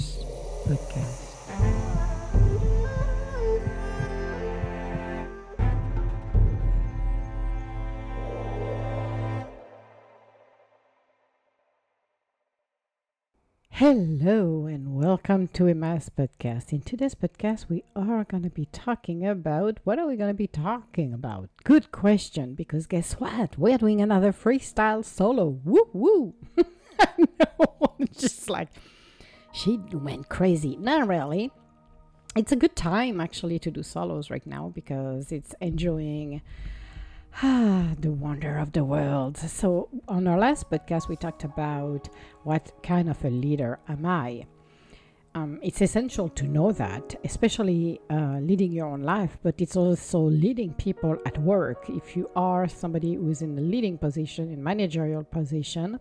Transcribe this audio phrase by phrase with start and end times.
[0.00, 0.24] Immerse
[0.66, 1.26] podcast.
[13.72, 16.72] Hello and welcome to Immerse podcast.
[16.72, 20.34] In today's podcast, we are going to be talking about what are we going to
[20.34, 21.48] be talking about?
[21.64, 23.58] Good question, because guess what?
[23.58, 25.60] We're doing another freestyle solo.
[25.64, 26.34] Woo woo!
[27.00, 28.68] I know, just like
[29.52, 30.76] she went crazy.
[30.76, 31.50] Not really.
[32.36, 36.42] It's a good time actually to do solos right now because it's enjoying
[37.42, 39.36] ah, the wonder of the world.
[39.36, 42.08] So, on our last podcast, we talked about
[42.44, 44.46] what kind of a leader am I.
[45.34, 50.18] Um, it's essential to know that, especially uh, leading your own life, but it's also
[50.18, 51.88] leading people at work.
[51.88, 56.00] If you are somebody who is in a leading position, in managerial position,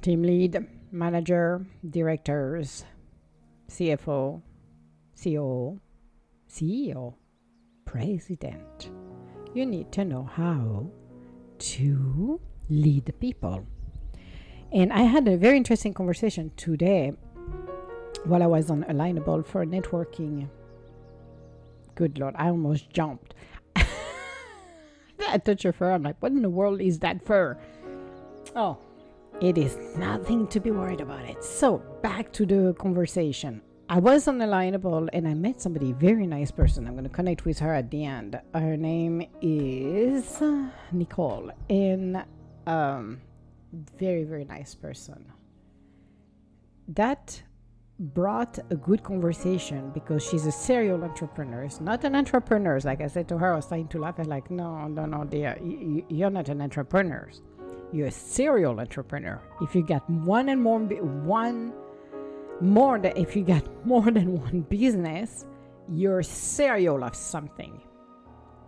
[0.00, 2.84] team lead, manager, directors,
[3.68, 4.42] CFO,
[5.22, 5.80] COO,
[6.48, 7.14] CEO,
[7.84, 8.90] president.
[9.54, 10.90] You need to know how
[11.58, 13.66] to lead people.
[14.72, 17.12] And I had a very interesting conversation today
[18.24, 20.48] while I was on Alignable for networking.
[21.94, 23.34] Good Lord, I almost jumped.
[23.76, 25.92] I touched her fur.
[25.92, 27.58] I'm like, what in the world is that fur?
[28.54, 28.78] Oh,
[29.40, 31.42] it is nothing to be worried about it.
[31.42, 33.62] So back to the conversation.
[33.88, 36.86] I was on the line Alignable and I met somebody, very nice person.
[36.86, 38.38] I'm going to connect with her at the end.
[38.54, 40.40] Her name is
[40.92, 42.22] Nicole, and
[42.66, 43.20] um,
[43.98, 45.32] very very nice person.
[46.86, 47.42] That
[47.98, 51.64] brought a good conversation because she's a serial entrepreneur.
[51.64, 52.78] It's not an entrepreneur.
[52.84, 54.14] Like I said to her, I was trying to laugh.
[54.18, 55.58] I was like, no, no, no, dear,
[56.08, 57.28] you're not an entrepreneur
[57.92, 59.40] you're a serial entrepreneur.
[59.60, 61.72] If you got one and more one
[62.60, 65.46] more than if you got more than one business,
[65.88, 67.80] you're serial of something.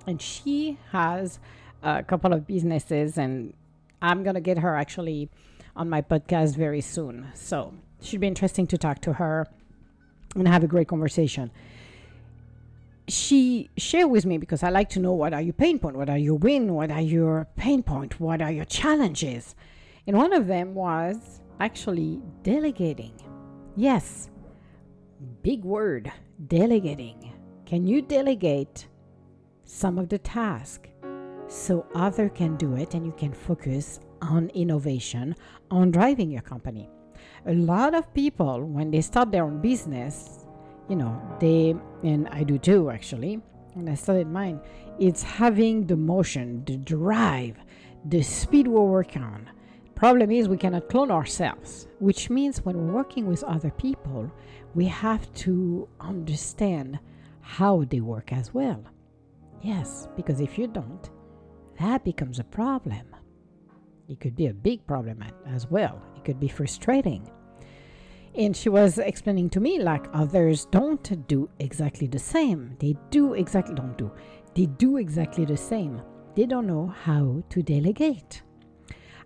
[0.06, 1.38] And she has
[1.82, 3.54] a couple of businesses, and
[4.00, 5.30] I'm gonna get her actually
[5.76, 7.28] on my podcast very soon.
[7.34, 9.46] So should be interesting to talk to her
[10.34, 11.50] and have a great conversation
[13.12, 16.08] she shared with me because I like to know what are your pain point, what
[16.08, 19.54] are your win, what are your pain point, what are your challenges.
[20.06, 23.12] And one of them was actually delegating.
[23.76, 24.30] Yes,
[25.42, 26.10] big word,
[26.46, 27.32] delegating.
[27.66, 28.88] Can you delegate
[29.64, 30.88] some of the task
[31.48, 35.36] so other can do it and you can focus on innovation,
[35.70, 36.88] on driving your company?
[37.46, 40.41] A lot of people when they start their own business
[40.88, 43.40] you know, they, and I do too actually,
[43.74, 44.60] and I started mine,
[44.98, 47.56] it's having the motion, the drive,
[48.04, 49.48] the speed we work on.
[49.94, 54.30] Problem is, we cannot clone ourselves, which means when we're working with other people,
[54.74, 56.98] we have to understand
[57.40, 58.82] how they work as well.
[59.62, 61.08] Yes, because if you don't,
[61.78, 63.14] that becomes a problem.
[64.08, 66.02] It could be a big problem as well.
[66.16, 67.30] It could be frustrating.
[68.34, 72.76] And she was explaining to me like others don't do exactly the same.
[72.78, 74.10] They do exactly don't do.
[74.54, 76.02] They do exactly the same.
[76.34, 78.42] They don't know how to delegate.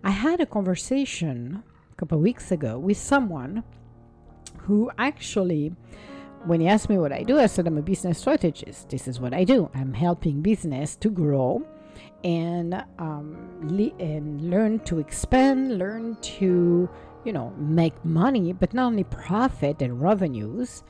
[0.03, 3.63] I had a conversation a couple of weeks ago with someone
[4.59, 5.73] who actually
[6.45, 8.89] when he asked me what I do, I said I'm a business strategist.
[8.89, 9.69] This is what I do.
[9.73, 11.65] I'm helping business to grow
[12.23, 16.89] and um, le- and learn to expand, learn to
[17.23, 20.83] you know, make money, but not only profit and revenues,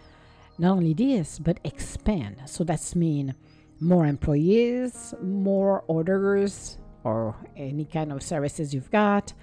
[0.58, 2.42] not only this, but expand.
[2.46, 3.36] So that's mean
[3.80, 9.34] more employees, more orders, or any kind of services you've got,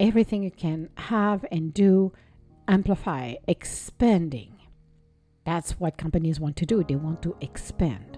[0.00, 2.12] everything you can have and do,
[2.66, 4.54] amplify, expanding.
[5.44, 6.82] That's what companies want to do.
[6.82, 8.17] They want to expand.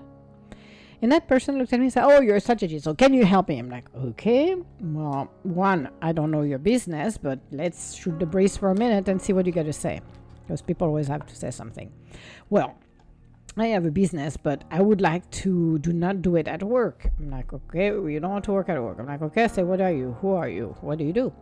[1.03, 3.25] And that person looked at me and said, Oh, you're a strategist, so can you
[3.25, 3.59] help me?
[3.59, 8.57] I'm like, Okay, well, one, I don't know your business, but let's shoot the breeze
[8.57, 10.01] for a minute and see what you got to say.
[10.43, 11.93] Because people always have to say something.
[12.51, 12.77] Well,
[13.57, 17.09] I have a business, but I would like to do not do it at work.
[17.19, 18.99] I'm like, okay, you don't want to work at work.
[19.01, 20.17] I'm like, okay, say, what are you?
[20.21, 20.77] Who are you?
[20.81, 21.33] What do you do?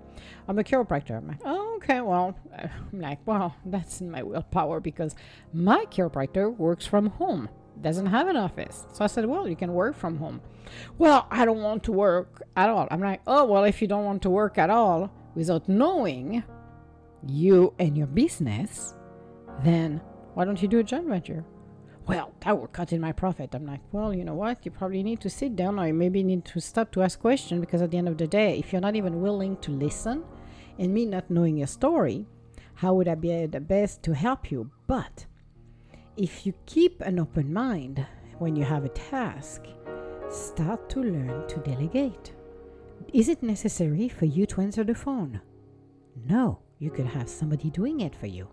[0.46, 1.16] I'm a chiropractor.
[1.16, 5.14] I'm like, oh, okay, well, I'm like, well, that's in my willpower because
[5.52, 7.49] my chiropractor works from home
[7.83, 8.87] doesn't have an office.
[8.93, 10.41] So I said, Well, you can work from home.
[10.99, 12.89] Well, I don't want to work at all.
[12.91, 16.43] I'm like, Oh, well, if you don't want to work at all without knowing
[17.27, 18.95] you and your business,
[19.65, 20.01] then
[20.35, 21.45] why don't you do a joint venture?
[22.07, 23.55] Well, that will cut in my profit.
[23.55, 24.65] I'm like, Well, you know what?
[24.65, 27.61] You probably need to sit down or you maybe need to stop to ask questions
[27.61, 30.25] because at the end of the day, if you're not even willing to listen
[30.79, 32.27] and me not knowing your story,
[32.75, 34.71] How would I be the best to help you?
[34.87, 35.27] But
[36.19, 38.05] if you keep an open mind
[38.38, 39.62] when you have a task,
[40.29, 42.32] start to learn to delegate.
[43.12, 45.41] Is it necessary for you to answer the phone?
[46.26, 48.49] No, you could have somebody doing it for you.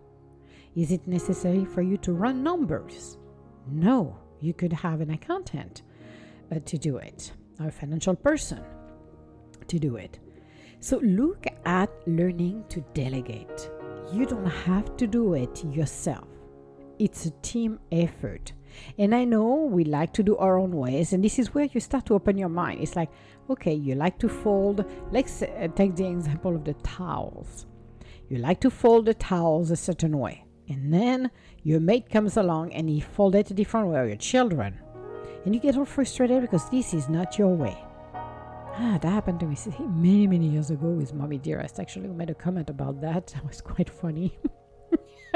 [0.76, 3.18] Is it necessary for you to run numbers?
[3.68, 5.82] No, you could have an accountant
[6.54, 8.62] uh, to do it, or a financial person
[9.66, 10.20] to do it.
[10.78, 13.70] So look at learning to delegate.
[14.12, 16.28] You don't have to do it yourself,
[16.98, 18.52] it's a team effort.
[18.98, 21.80] And I know we like to do our own ways, and this is where you
[21.80, 22.80] start to open your mind.
[22.82, 23.10] It's like,
[23.48, 24.84] okay, you like to fold.
[25.10, 27.66] Let's uh, take the example of the towels.
[28.28, 31.30] You like to fold the towels a certain way, and then
[31.62, 34.78] your mate comes along and he folds it a different way, or your children.
[35.44, 37.78] And you get all frustrated because this is not your way.
[38.78, 39.56] Ah, that happened to me
[39.88, 41.80] many, many years ago with Mommy Dearest.
[41.80, 43.28] Actually, we made a comment about that.
[43.34, 44.38] That was quite funny.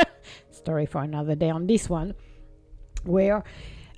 [0.50, 2.14] Story for another day on this one,
[3.04, 3.44] where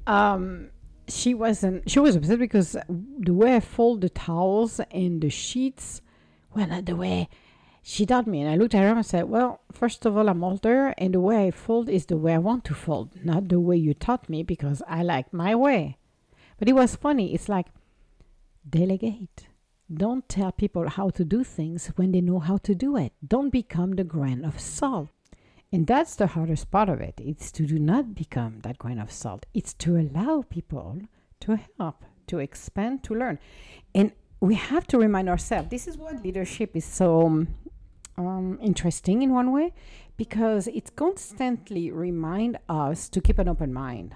[0.07, 0.71] um,
[1.09, 1.91] she wasn't.
[1.91, 6.01] She was upset because the way I fold the towels and the sheets,
[6.55, 7.29] well, not the way
[7.83, 8.41] she taught me.
[8.41, 11.15] And I looked at her and I said, Well, first of all, I'm older, and
[11.15, 13.93] the way I fold is the way I want to fold, not the way you
[13.93, 15.99] taught me because I like my way.
[16.59, 17.35] But it was funny.
[17.35, 17.67] It's like,
[18.69, 19.49] delegate.
[19.93, 23.13] Don't tell people how to do things when they know how to do it.
[23.27, 25.11] Don't become the grain of salt.
[25.73, 27.19] And that's the hardest part of it.
[27.25, 29.47] It's to do not become that grain of salt.
[29.55, 31.01] It's to allow people
[31.41, 33.39] to help, to expand, to learn.
[33.95, 37.47] And we have to remind ourselves this is why leadership is so
[38.19, 39.73] um, interesting in one way
[40.17, 44.15] because it constantly remind us to keep an open mind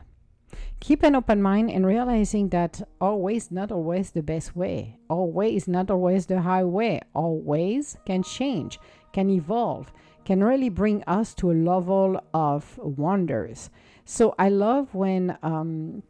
[0.80, 5.90] keep an open mind and realizing that always not always the best way always not
[5.90, 8.78] always the high way always can change
[9.12, 9.92] can evolve
[10.26, 13.70] can really bring us to a level of wonders
[14.04, 16.02] so i love when um,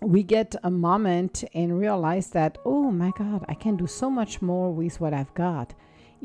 [0.00, 4.40] we get a moment and realize that oh my god i can do so much
[4.40, 5.74] more with what i've got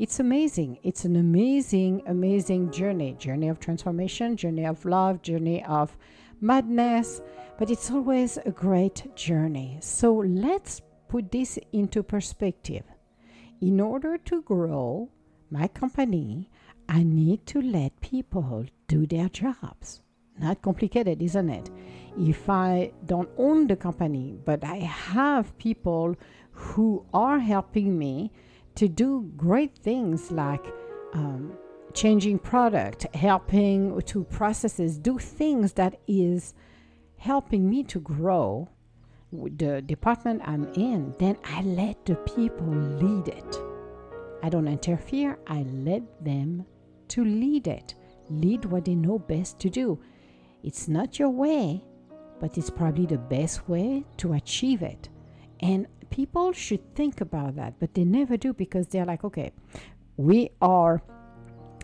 [0.00, 0.78] it's amazing.
[0.82, 5.94] It's an amazing, amazing journey journey of transformation, journey of love, journey of
[6.40, 7.20] madness,
[7.58, 9.76] but it's always a great journey.
[9.82, 12.84] So let's put this into perspective.
[13.60, 15.10] In order to grow
[15.50, 16.49] my company,
[16.92, 20.00] I need to let people do their jobs.
[20.40, 21.70] Not complicated, isn't it?
[22.18, 26.16] If I don't own the company, but I have people
[26.50, 28.32] who are helping me
[28.74, 30.66] to do great things like
[31.12, 31.56] um,
[31.94, 36.54] changing product, helping to processes, do things that is
[37.18, 38.68] helping me to grow
[39.32, 43.60] the department I'm in, then I let the people lead it.
[44.42, 46.66] I don't interfere, I let them
[47.10, 47.94] to lead it.
[48.28, 50.00] Lead what they know best to do.
[50.62, 51.84] It's not your way,
[52.40, 55.08] but it's probably the best way to achieve it.
[55.60, 59.52] And people should think about that, but they never do because they're like, okay,
[60.16, 61.02] we are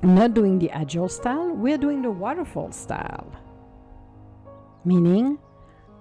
[0.03, 3.33] not doing the agile style, we're doing the waterfall style.
[4.85, 5.39] Meaning,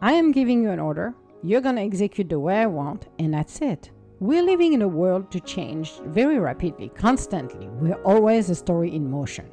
[0.02, 3.34] I am giving you an order, you're going to execute the way I want, and
[3.34, 3.92] that's it.
[4.20, 7.68] We're living in a world to change very rapidly, constantly.
[7.68, 9.50] We're always a story in motion.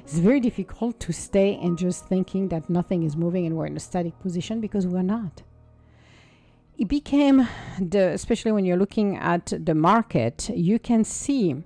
[0.00, 3.76] It's very difficult to stay and just thinking that nothing is moving and we're in
[3.76, 5.42] a static position because we're not
[6.78, 7.48] it became
[7.80, 11.56] the especially when you're looking at the market you can see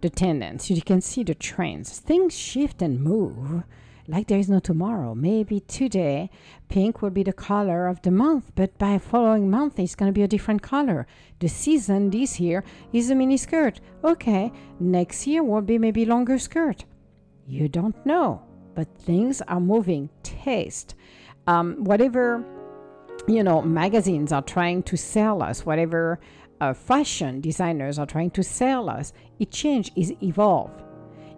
[0.00, 3.62] the tendency you can see the trends things shift and move
[4.06, 5.14] like there is no tomorrow.
[5.14, 6.30] Maybe today
[6.68, 10.18] pink will be the color of the month but by following month it's going to
[10.18, 11.06] be a different color.
[11.38, 13.80] The season this year is a mini skirt.
[14.02, 16.84] Okay next year will be maybe longer skirt.
[17.46, 18.42] You don't know
[18.74, 20.10] but things are moving.
[20.22, 20.94] Taste.
[21.46, 22.44] Um, whatever
[23.26, 26.20] you know, magazines are trying to sell us, whatever
[26.60, 30.83] uh, fashion designers are trying to sell us, it change is evolve.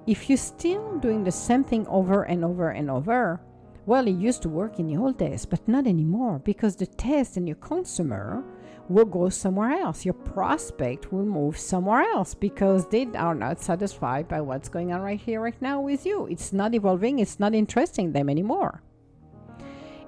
[0.06, 3.40] If you're still doing the same thing over and over and over,
[3.86, 7.36] well, it used to work in the old days, but not anymore because the test
[7.36, 8.44] and your consumer
[8.88, 10.04] will go somewhere else.
[10.04, 15.00] Your prospect will move somewhere else because they are not satisfied by what's going on
[15.00, 16.26] right here, right now with you.
[16.26, 18.82] It's not evolving, it's not interesting them anymore.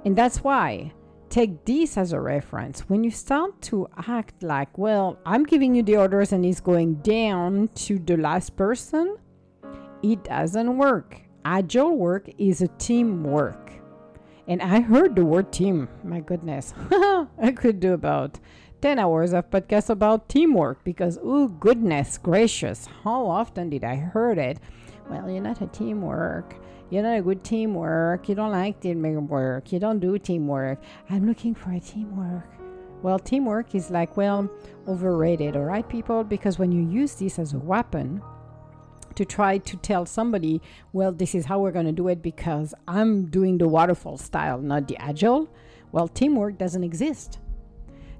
[0.04, 0.92] And that's why
[1.28, 2.80] take this as a reference.
[2.88, 6.94] When you start to act like, well, I'm giving you the orders and it's going
[6.96, 9.18] down to the last person,
[10.02, 11.20] it doesn't work.
[11.44, 13.72] Agile work is a teamwork.
[14.46, 15.88] And I heard the word team.
[16.04, 16.74] My goodness.
[16.90, 18.38] I could do about
[18.80, 24.38] 10 hours of podcast about teamwork because, oh, goodness gracious, how often did I heard
[24.38, 24.58] it
[25.08, 26.54] well, you're not a teamwork.
[26.90, 28.28] You're not a good teamwork.
[28.28, 29.72] You don't like teamwork.
[29.72, 30.80] You don't do teamwork.
[31.10, 32.46] I'm looking for a teamwork.
[33.02, 34.50] Well, teamwork is like, well,
[34.86, 36.24] overrated, all right, people?
[36.24, 38.20] Because when you use this as a weapon
[39.18, 42.72] to try to tell somebody, well, this is how we're going to do it because
[42.86, 45.48] I'm doing the waterfall style, not the agile,
[45.90, 47.40] well, teamwork doesn't exist.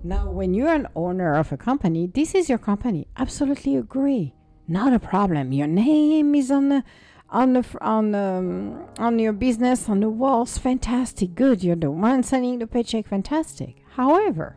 [0.03, 3.07] Now, when you're an owner of a company, this is your company.
[3.17, 4.35] Absolutely agree.
[4.67, 5.53] Not a problem.
[5.53, 6.85] Your name is on the
[7.31, 10.59] on the on um, on your business on the walls.
[10.59, 11.35] Fantastic.
[11.35, 11.63] Good.
[11.63, 13.07] You're the one sending the paycheck.
[13.07, 13.77] Fantastic.
[13.95, 14.57] However,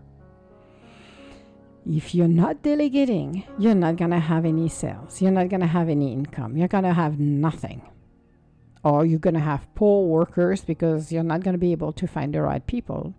[1.85, 5.21] if you're not delegating, you're not going to have any sales.
[5.21, 6.55] You're not going to have any income.
[6.55, 7.81] You're going to have nothing.
[8.83, 12.07] Or you're going to have poor workers because you're not going to be able to
[12.07, 13.13] find the right people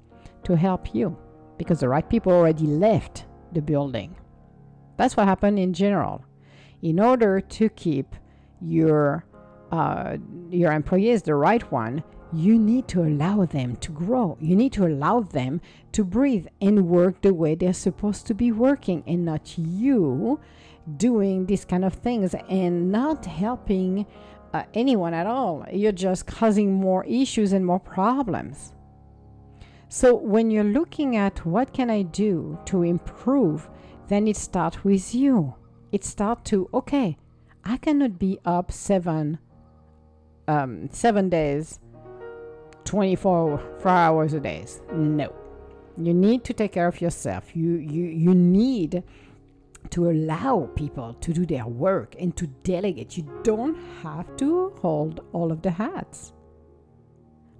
[0.44, 1.16] to help you
[1.58, 4.16] because the right people already left the building.
[4.96, 6.24] That's what happened in general.
[6.82, 8.14] In order to keep
[8.60, 9.24] your
[9.70, 10.18] uh,
[10.50, 12.02] your employees the right one,
[12.32, 14.36] you need to allow them to grow.
[14.40, 15.60] You need to allow them
[15.92, 20.40] to breathe and work the way they're supposed to be working, and not you
[20.96, 24.06] doing these kind of things and not helping
[24.52, 25.64] uh, anyone at all.
[25.72, 28.72] You're just causing more issues and more problems.
[29.88, 33.68] So when you're looking at what can I do to improve,
[34.08, 35.54] then it starts with you.
[35.92, 37.18] It starts to okay,
[37.64, 39.38] I cannot be up seven
[40.48, 41.78] um, seven days
[42.84, 44.64] 24 four hours a day.
[44.92, 45.32] No.
[45.98, 47.54] You need to take care of yourself.
[47.54, 49.02] You you you need
[49.90, 53.16] to allow people to do their work and to delegate.
[53.16, 56.32] You don't have to hold all of the hats.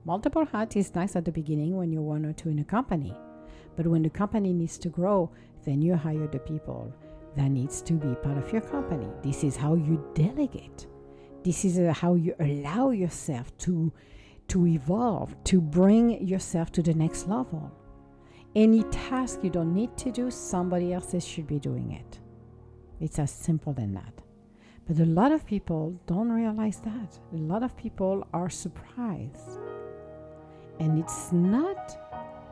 [0.05, 3.15] Multiple hats is nice at the beginning when you're one or two in a company.
[3.77, 5.31] But when the company needs to grow,
[5.65, 6.93] then you hire the people
[7.37, 9.09] that needs to be part of your company.
[9.23, 10.87] This is how you delegate.
[11.45, 13.93] This is uh, how you allow yourself to
[14.53, 17.73] to evolve, to bring yourself to the next level.
[18.55, 22.19] Any task you don't need to do, somebody else should be doing it.
[23.01, 24.13] It's as simple as that.
[24.87, 27.19] But a lot of people don't realize that.
[27.33, 29.59] A lot of people are surprised.
[30.81, 31.97] And it's not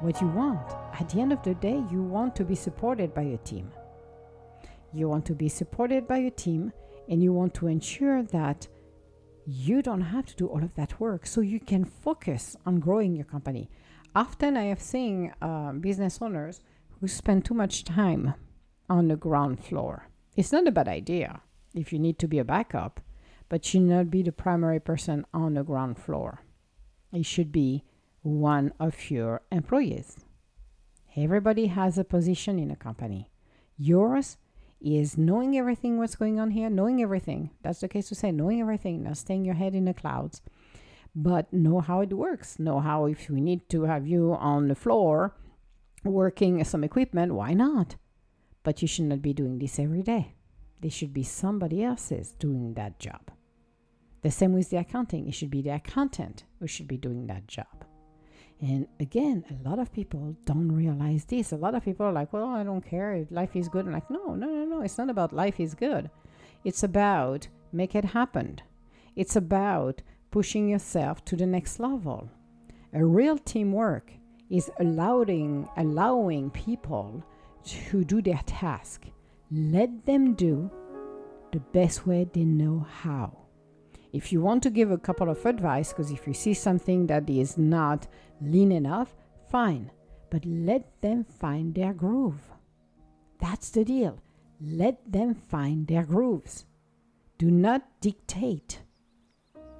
[0.00, 0.72] what you want.
[0.98, 3.70] At the end of the day, you want to be supported by your team.
[4.94, 6.72] You want to be supported by your team,
[7.10, 8.66] and you want to ensure that
[9.50, 13.16] you don't have to do all of that work so you can focus on growing
[13.16, 13.68] your company.
[14.14, 16.60] Often I have seen uh, business owners
[17.00, 18.34] who spend too much time
[18.88, 20.08] on the ground floor.
[20.36, 21.40] It's not a bad idea
[21.74, 23.00] if you need to be a backup,
[23.48, 26.42] but you not be the primary person on the ground floor.
[27.12, 27.82] It should be
[28.22, 30.24] one of your employees.
[31.16, 33.30] Everybody has a position in a company.
[33.76, 34.36] Yours
[34.80, 37.50] is knowing everything what's going on here, knowing everything.
[37.62, 40.40] That's the case to say, knowing everything, not staying your head in the clouds,
[41.14, 42.58] but know how it works.
[42.58, 45.34] Know how if we need to have you on the floor
[46.04, 47.96] working some equipment, why not?
[48.62, 50.34] But you should not be doing this every day.
[50.80, 53.30] There should be somebody else's doing that job.
[54.22, 55.28] The same with the accounting.
[55.28, 57.84] It should be the accountant who should be doing that job.
[58.62, 61.52] And again, a lot of people don't realize this.
[61.52, 63.26] A lot of people are like, well, I don't care.
[63.30, 63.86] Life is good.
[63.86, 64.82] I'm like, no, no, no, no.
[64.82, 66.10] It's not about life is good.
[66.62, 68.60] It's about make it happen.
[69.16, 72.28] It's about pushing yourself to the next level.
[72.92, 74.12] A real teamwork
[74.50, 77.24] is allowing allowing people
[77.64, 79.06] to do their task.
[79.50, 80.70] Let them do
[81.52, 83.39] the best way they know how.
[84.12, 87.30] If you want to give a couple of advice, because if you see something that
[87.30, 88.06] is not
[88.40, 89.14] lean enough,
[89.50, 89.90] fine.
[90.30, 92.40] But let them find their groove.
[93.40, 94.20] That's the deal.
[94.60, 96.66] Let them find their grooves.
[97.38, 98.82] Do not dictate.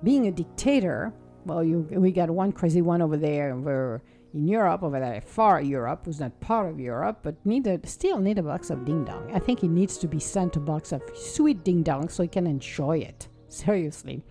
[0.02, 1.12] Being a dictator,
[1.44, 5.60] well, you, we got one crazy one over there over in Europe, over there far
[5.60, 9.04] Europe, who's not part of Europe, but need a, still need a box of ding
[9.04, 9.30] dong.
[9.34, 12.28] I think he needs to be sent a box of sweet ding dong so he
[12.28, 13.28] can enjoy it.
[13.50, 14.24] Seriously.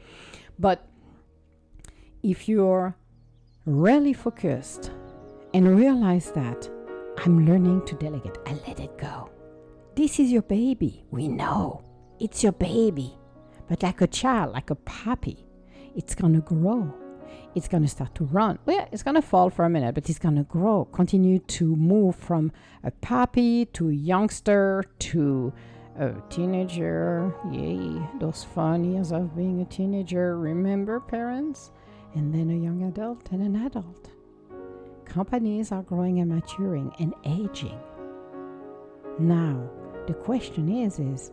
[0.58, 0.88] But
[2.24, 2.96] if you're
[3.66, 4.92] really focused
[5.54, 6.70] and realize that
[7.18, 9.30] I'm learning to delegate, I let it go.
[9.96, 11.04] This is your baby.
[11.12, 11.84] We know
[12.20, 13.18] it's your baby.
[13.68, 15.46] But like a child, like a puppy,
[15.96, 16.94] it's going to grow.
[17.56, 18.60] It's going to start to run.
[18.66, 20.86] Well, yeah, it's going to fall for a minute, but it's going to grow.
[20.86, 22.52] Continue to move from
[22.84, 25.54] a puppy to a youngster to
[26.00, 27.34] a teenager.
[27.52, 30.38] Yay, those fun years of being a teenager.
[30.38, 31.72] Remember, parents?
[32.16, 34.10] And then a young adult and an adult.
[35.06, 37.80] Companies are growing and maturing and aging.
[39.20, 39.70] Now,
[40.08, 41.32] the question is is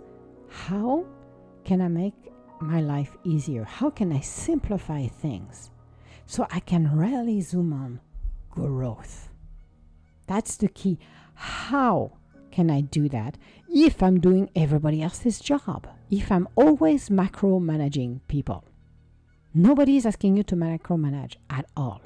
[0.48, 1.06] how
[1.64, 3.64] can I make my life easier?
[3.64, 5.70] How can I simplify things
[6.26, 8.00] so I can really zoom on
[8.50, 9.28] growth?
[10.26, 10.98] That's the key.
[11.34, 12.12] How
[12.50, 13.36] can I do that
[13.68, 15.88] if I'm doing everybody else's job?
[16.10, 18.64] If I'm always macro managing people?
[19.54, 22.02] Nobody is asking you to micromanage at all.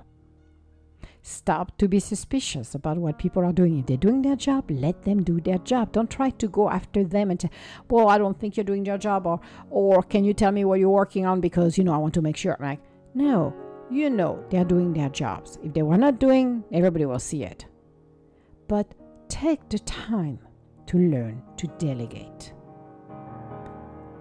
[1.22, 3.78] Stop to be suspicious about what people are doing.
[3.78, 5.92] If they're doing their job, let them do their job.
[5.92, 7.50] Don't try to go after them and say,
[7.90, 10.80] "Well, I don't think you're doing your job," or "Or can you tell me what
[10.80, 12.80] you're working on because you know I want to make sure." I'm like,
[13.14, 13.52] no,
[13.90, 15.58] you know they're doing their jobs.
[15.62, 17.66] If they were not doing, everybody will see it.
[18.68, 18.94] But
[19.28, 20.38] take the time
[20.90, 22.52] to learn to delegate.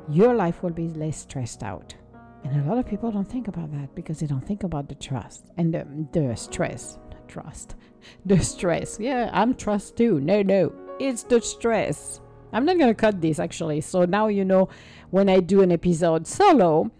[0.07, 1.95] Your life will be less stressed out.
[2.43, 4.93] And a lot of people don't think about that because they don't think about the
[4.93, 6.99] trust and the, the stress.
[7.11, 7.75] Not trust.
[8.25, 8.97] The stress.
[8.99, 10.21] Yeah, I'm trust too.
[10.21, 10.71] No, no.
[10.99, 12.21] It's the stress.
[12.53, 13.81] I'm not going to cut this actually.
[13.81, 14.69] So now you know
[15.09, 16.91] when I do an episode solo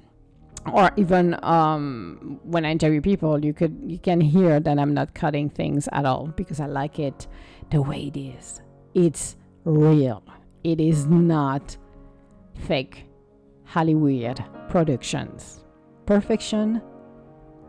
[0.73, 5.13] or even um, when I interview people, you could you can hear that I'm not
[5.13, 7.27] cutting things at all because I like it
[7.69, 8.61] the way it is.
[8.93, 10.24] It's real.
[10.63, 11.78] It is not
[12.68, 13.06] fake
[13.63, 15.63] Hollywood productions.
[16.06, 16.82] Perfection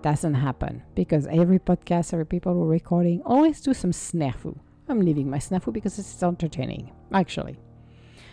[0.03, 4.59] doesn't happen because every podcast, every people who are recording always do some snafu.
[4.89, 7.59] I'm leaving my snafu because it's entertaining, actually.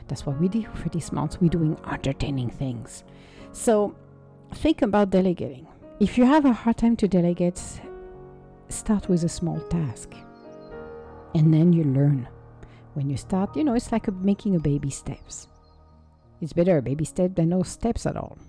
[0.07, 1.39] That's what we do for these months.
[1.39, 3.03] We're doing entertaining things.
[3.51, 3.95] So
[4.55, 5.67] think about delegating.
[5.99, 7.61] If you have a hard time to delegate,
[8.69, 10.13] start with a small task
[11.35, 12.27] and then you learn.
[12.97, 15.47] When you start, you know, it's like a, making a baby steps.
[16.41, 18.39] It's better a baby step than no steps at all.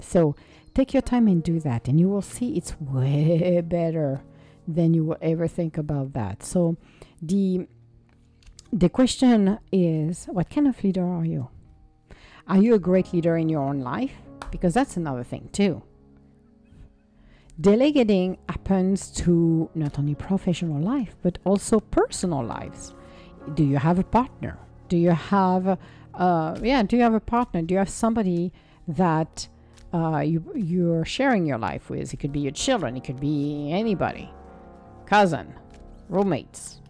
[0.00, 0.34] So
[0.72, 4.22] take your time and do that, and you will see it's way better
[4.66, 6.42] than you will ever think about that.
[6.42, 6.78] So
[7.20, 7.68] the
[8.72, 11.50] the question is what kind of leader are you?
[12.48, 14.14] Are you a great leader in your own life?
[14.50, 15.82] Because that's another thing too.
[17.60, 22.94] Delegating happens to not only professional life but also personal lives.
[23.54, 24.58] Do you have a partner?
[24.88, 25.78] Do you have
[26.14, 27.62] uh, yeah, do you have a partner?
[27.62, 28.52] Do you have somebody
[28.86, 29.48] that
[29.92, 32.12] uh, you you're sharing your life with?
[32.12, 32.96] It could be your children.
[32.96, 34.30] It could be anybody,
[35.06, 35.54] cousin,
[36.08, 36.80] roommates.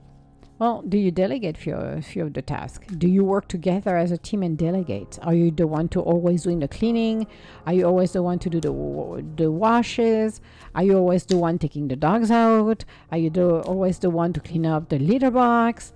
[0.58, 2.86] Well, do you delegate few, few of the tasks?
[2.86, 5.18] Do you work together as a team and delegate?
[5.22, 7.26] Are you the one to always doing the cleaning?
[7.66, 10.40] Are you always the one to do the the washes?
[10.76, 12.84] Are you always the one taking the dogs out?
[13.10, 15.92] Are you the, always the one to clean up the litter box?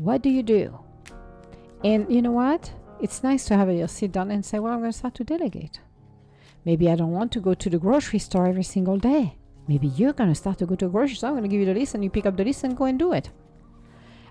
[0.00, 0.78] What do you do?
[1.82, 2.72] And you know what?
[3.00, 5.24] It's nice to have a sit down and say, well, I'm going to start to
[5.24, 5.80] delegate.
[6.64, 9.36] Maybe I don't want to go to the grocery store every single day.
[9.66, 11.30] Maybe you're going to start to go to the grocery store.
[11.30, 12.84] I'm going to give you the list and you pick up the list and go
[12.84, 13.30] and do it.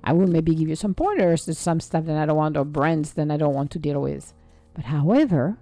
[0.03, 2.63] I will maybe give you some pointers to some stuff that I don't want or
[2.63, 4.33] brands that I don't want to deal with.
[4.73, 5.57] But however,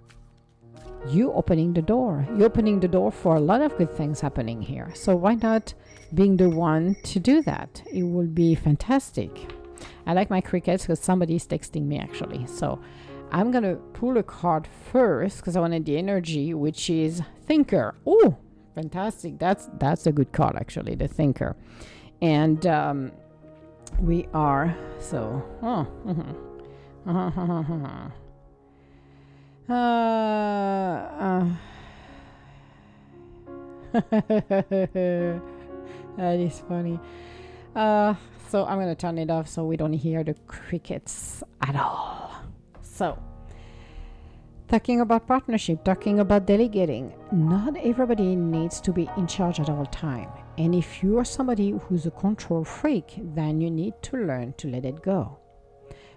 [1.08, 2.26] you opening the door.
[2.36, 4.92] You're opening the door for a lot of good things happening here.
[4.94, 5.74] So why not
[6.14, 7.82] being the one to do that?
[7.92, 9.30] It will be fantastic.
[10.06, 12.46] I like my crickets because somebody's texting me actually.
[12.46, 12.78] So
[13.32, 17.96] I'm gonna pull a card first because I wanted the energy, which is Thinker.
[18.06, 18.36] Oh,
[18.74, 19.38] fantastic!
[19.38, 21.56] That's that's a good card actually, the Thinker.
[22.22, 23.12] And um,
[24.00, 25.42] we are so.
[25.62, 26.22] Oh, uh-huh.
[29.68, 31.46] uh, uh,
[36.16, 37.00] that is funny.
[37.76, 38.14] Uh,
[38.48, 42.30] so I'm to turn it off so we don't hear the crickets at all.
[42.80, 43.22] So,
[44.66, 49.84] talking about partnership, talking about delegating, not everybody needs to be in charge at all
[49.86, 50.30] time.
[50.56, 54.68] And if you are somebody who's a control freak, then you need to learn to
[54.68, 55.38] let it go.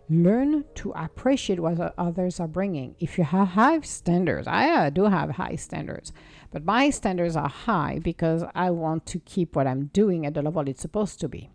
[0.10, 2.95] Learn to appreciate what others are bringing.
[3.00, 6.13] If you have high standards, I do have high standards,
[6.52, 10.42] but my standards are high because I want to keep what I'm doing at the
[10.42, 11.52] level it's supposed to be.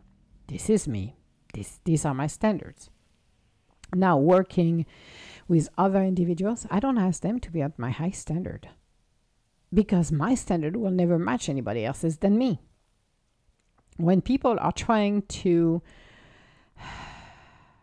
[0.46, 1.16] This is me.
[1.52, 2.90] This, these are my standards.
[3.94, 4.86] Now, working
[5.48, 8.68] with other individuals, I don't ask them to be at my high standard
[9.72, 12.60] because my standard will never match anybody else's than me.
[13.96, 15.82] When people are trying to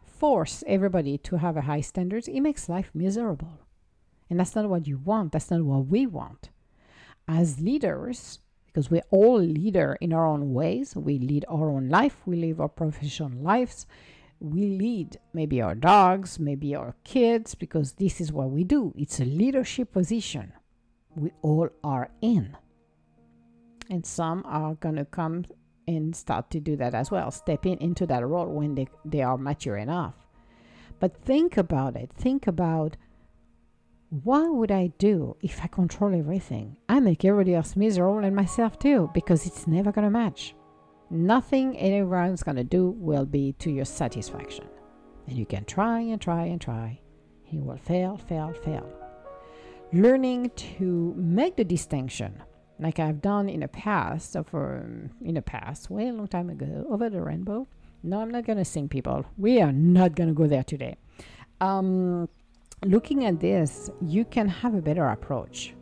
[0.06, 3.60] force everybody to have a high standards, it makes life miserable.
[4.30, 5.34] And that's not what you want.
[5.34, 6.50] That's not what we want.
[7.28, 8.40] As leaders,
[8.72, 10.96] because we're all leader in our own ways.
[10.96, 13.86] We lead our own life, we live our professional lives,
[14.40, 18.94] we lead maybe our dogs, maybe our kids, because this is what we do.
[18.98, 20.54] It's a leadership position.
[21.16, 22.56] We all are in.
[23.90, 25.46] And some are going to come
[25.88, 29.38] and start to do that as well, stepping into that role when they, they are
[29.38, 30.16] mature enough.
[31.00, 32.12] But think about it.
[32.14, 32.96] Think about
[34.12, 36.76] what would I do if I control everything?
[36.90, 40.54] I make everybody else miserable and myself too, because it's never going to match.
[41.10, 44.66] Nothing anyone's going to do will be to your satisfaction.
[45.28, 47.00] And you can try and try and try.
[47.50, 48.86] You will fail, fail, fail.
[49.94, 52.44] Learning to make the distinction,
[52.80, 56.50] like I've done in the past, over um, in the past, way a long time
[56.50, 57.66] ago, over the rainbow.
[58.04, 59.26] No, I'm not going to sing, people.
[59.38, 60.98] We are not going to go there today.
[61.62, 62.28] Um,
[62.84, 65.74] looking at this, you can have a better approach.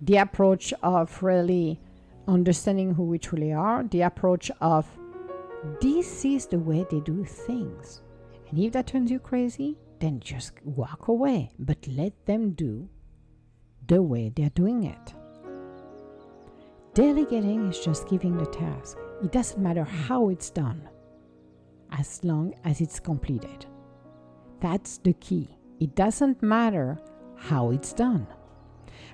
[0.00, 1.80] The approach of really
[2.26, 4.86] understanding who we truly are, the approach of
[5.80, 8.02] this is the way they do things.
[8.50, 12.88] And if that turns you crazy, then just walk away, but let them do
[13.86, 15.14] the way they're doing it.
[16.94, 18.98] Delegating is just giving the task.
[19.22, 20.88] It doesn't matter how it's done,
[21.92, 23.66] as long as it's completed.
[24.60, 25.56] That's the key.
[25.82, 26.96] It doesn't matter
[27.34, 28.28] how it's done.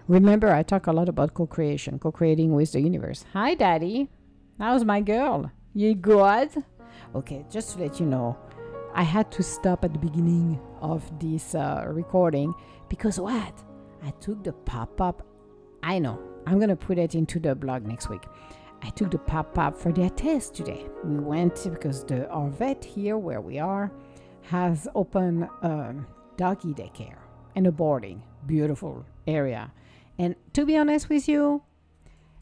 [0.07, 3.25] Remember, I talk a lot about co creation, co creating with the universe.
[3.33, 4.11] Hi, Daddy.
[4.59, 5.51] How's my girl?
[5.73, 6.51] You good?
[7.15, 8.37] Okay, just to let you know,
[8.93, 12.53] I had to stop at the beginning of this uh, recording
[12.91, 13.65] because what?
[14.05, 15.27] I took the pop up.
[15.83, 18.25] I know, I'm to put it into the blog next week.
[18.83, 20.85] I took the pop up for their test today.
[21.03, 23.91] We went because the our vet here where we are
[24.43, 26.07] has open um,
[26.39, 27.19] doggy daycare
[27.55, 28.23] and a boarding.
[28.47, 29.73] Beautiful area.
[30.19, 31.63] And to be honest with you,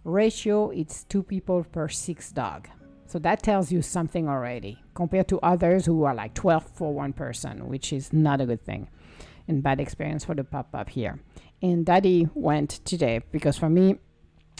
[0.04, 2.68] ratio it's two people per six dog.
[3.06, 7.12] So that tells you something already compared to others who are like 12 for one
[7.12, 8.88] person, which is not a good thing
[9.48, 11.18] and bad experience for the pop up here.
[11.62, 13.96] And daddy went today because for me,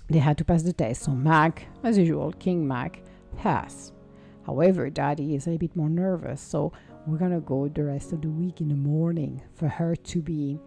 [0.09, 1.03] they had to pass the test.
[1.03, 3.03] So Mac, as usual, King Mac,
[3.37, 3.93] pass.
[4.47, 6.41] However, daddy is a bit more nervous.
[6.41, 6.73] So
[7.07, 10.61] we're gonna go the rest of the week in the morning for her to be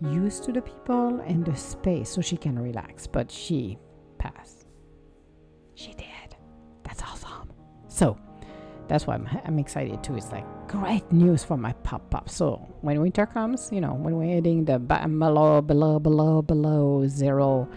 [0.00, 3.06] used to the people and the space so she can relax.
[3.06, 3.78] But she
[4.18, 4.66] passed.
[5.74, 6.36] She did.
[6.82, 7.52] That's awesome.
[7.88, 8.18] So
[8.88, 10.16] that's why I'm, I'm excited too.
[10.16, 12.28] It's like great news for my pop up.
[12.28, 17.68] So when winter comes, you know, when we're hitting the below, below, below, below zero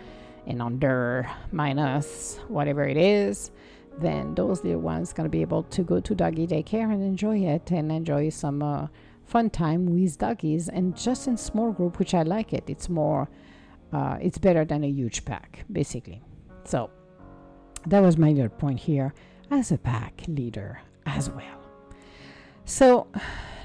[0.46, 3.52] and under minus whatever it is,
[4.00, 7.72] then those little ones gonna be able to go to doggy daycare and enjoy it
[7.72, 8.88] and enjoy some uh,
[9.26, 12.64] fun time with doggies and just in small group which i like it.
[12.68, 13.30] It's more
[13.94, 16.22] uh, it's better than a huge pack basically.
[16.66, 16.90] So
[17.86, 19.14] that was my little point here
[19.50, 21.62] as a pack leader as well.
[22.66, 23.08] So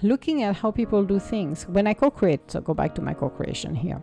[0.03, 3.75] looking at how people do things when i co-create so go back to my co-creation
[3.75, 4.03] here.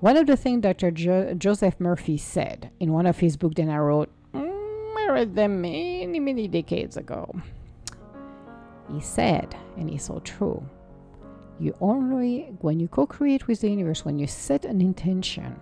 [0.00, 3.68] One of the things dr jo- joseph murphy said in one of his books that
[3.68, 4.10] i wrote
[5.08, 7.34] Read them many, many decades ago.
[8.92, 10.64] He said, and it's so true,
[11.60, 15.54] you only, when you co create with the universe, when you set an intention,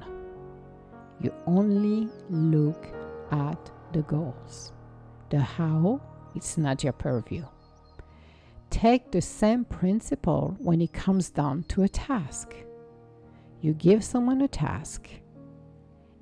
[1.20, 2.86] you only look
[3.30, 4.72] at the goals.
[5.30, 6.00] The how,
[6.34, 7.44] it's not your purview.
[8.70, 12.54] Take the same principle when it comes down to a task.
[13.60, 15.08] You give someone a task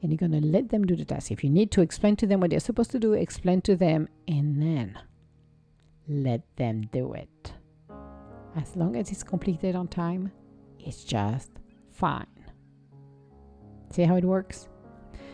[0.02, 1.30] and you're going to let them do the task.
[1.30, 4.08] If you need to explain to them what they're supposed to do, explain to them
[4.26, 4.98] and then
[6.08, 7.52] let them do it.
[8.56, 10.32] As long as it's completed on time,
[10.78, 11.50] it's just
[11.92, 12.26] fine.
[13.92, 14.68] See how it works?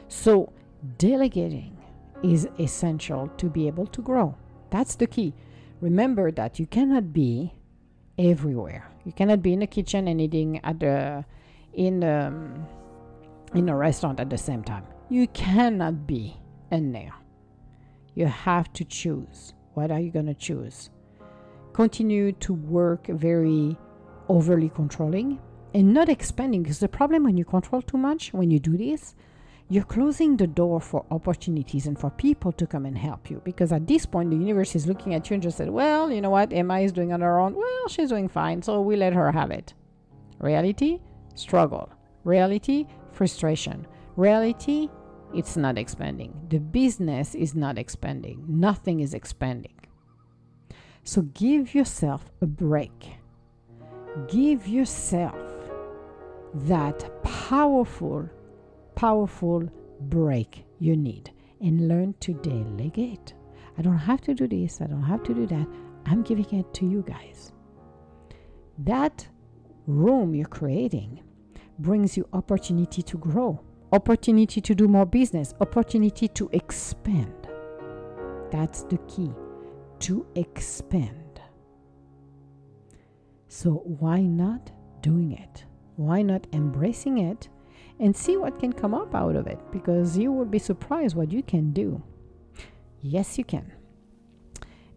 [0.09, 0.53] So,
[0.99, 1.77] delegating
[2.23, 4.35] is essential to be able to grow.
[4.71, 5.35] That's the key.
[5.81, 7.53] Remember that you cannot be
[8.19, 8.91] everywhere.
[9.05, 11.25] You cannot be in the kitchen and eating at the
[11.75, 12.33] in the
[13.55, 14.85] in a restaurant at the same time.
[15.09, 16.37] You cannot be
[16.71, 17.15] in there.
[18.15, 19.55] You have to choose.
[19.75, 20.91] What are you going to choose?
[21.73, 23.77] Continue to work very
[24.29, 25.39] overly controlling
[25.75, 29.15] and not expanding because the problem when you control too much, when you do this,
[29.69, 33.43] you're closing the door for opportunities and for people to come and help you.
[33.45, 36.21] Because at this point, the universe is looking at you and just said, Well, you
[36.21, 36.53] know what?
[36.53, 37.55] Emma is doing on her own.
[37.55, 39.75] Well, she's doing fine, so we let her have it.
[40.39, 41.01] Reality,
[41.35, 41.91] struggle.
[42.25, 43.87] Reality, frustration.
[44.17, 44.89] Reality,
[45.35, 46.33] it's not expanding.
[46.49, 48.45] The business is not expanding.
[48.47, 49.75] Nothing is expanding.
[51.03, 53.17] So give yourself a break.
[54.29, 55.35] Give yourself
[56.55, 58.29] that powerful,
[58.95, 59.69] powerful
[60.01, 63.35] break you need and learn to delegate.
[63.79, 65.67] I don't have to do this, I don't have to do that.
[66.07, 67.53] I'm giving it to you guys.
[68.79, 69.27] That
[69.87, 71.23] room you're creating
[71.79, 73.61] brings you opportunity to grow,
[73.93, 77.49] opportunity to do more business, opportunity to expand.
[78.51, 79.33] That's the key
[80.01, 81.41] to expand.
[83.49, 85.65] So, why not doing it?
[85.97, 87.49] Why not embracing it
[87.99, 89.59] and see what can come up out of it?
[89.73, 92.03] Because you will be surprised what you can do.
[93.01, 93.73] Yes, you can.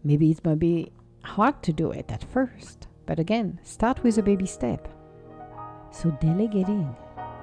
[0.04, 4.22] Maybe it might be hard to do it at first, but again, start with a
[4.22, 4.88] baby step.
[5.90, 6.94] So, delegating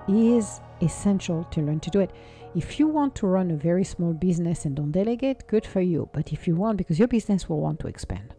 [0.07, 2.11] is essential to learn to do it.
[2.55, 6.09] If you want to run a very small business and don't delegate, good for you.
[6.13, 8.33] But if you want, because your business will want to expand.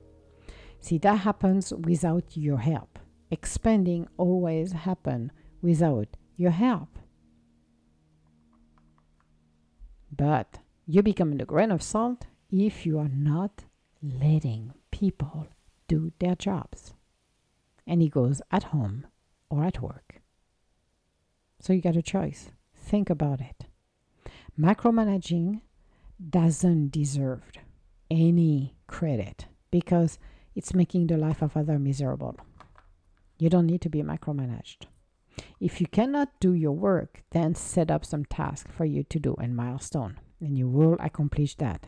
[0.81, 2.99] See, that happens without your help.
[3.31, 6.99] Expanding always happen without your help.
[10.11, 13.64] But you become the grain of salt if you are not
[14.03, 15.49] letting people
[15.87, 16.94] do their jobs.
[17.87, 19.07] And it goes at home
[19.50, 20.20] or at work.
[21.61, 22.50] So you got a choice.
[22.74, 23.66] Think about it.
[24.58, 25.61] Micromanaging
[26.30, 27.42] doesn't deserve
[28.11, 30.18] any credit because
[30.54, 32.37] it's making the life of others miserable.
[33.38, 34.87] You don't need to be micromanaged.
[35.61, 39.37] If you cannot do your work, then set up some task for you to do
[39.40, 41.87] and milestone, and you will accomplish that.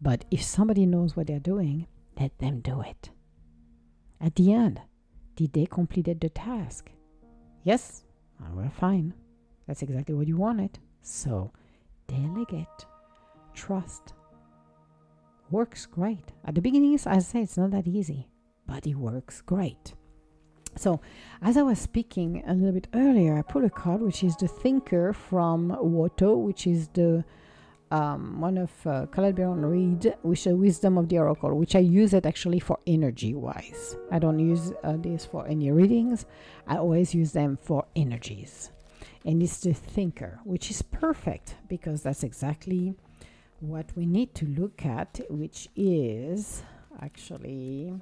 [0.00, 1.86] But if somebody knows what they're doing,
[2.18, 3.10] let them do it.
[4.20, 4.80] At the end,
[5.36, 6.90] did they completed the task?
[7.64, 8.04] Yes?
[8.40, 9.14] Ah, well, fine.
[9.66, 10.78] That's exactly what you wanted.
[11.02, 11.52] So,
[12.06, 12.86] delegate.
[13.54, 14.14] Trust.
[15.50, 16.32] Works great.
[16.44, 18.28] At the beginning, as I say, it's not that easy,
[18.66, 19.94] but it works great.
[20.76, 21.00] So,
[21.42, 24.46] as I was speaking a little bit earlier, I pulled a card which is the
[24.48, 27.24] Thinker from Woto, which is the
[27.90, 29.38] um, one of uh, Colette
[30.22, 33.96] which is Wisdom of the Oracle, which I use it actually for energy wise.
[34.10, 36.26] I don't use uh, this for any readings,
[36.66, 38.70] I always use them for energies.
[39.24, 42.94] And it's the Thinker, which is perfect because that's exactly
[43.60, 46.62] what we need to look at, which is
[47.02, 47.92] actually